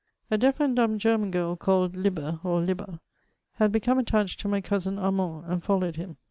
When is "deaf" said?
0.39-0.59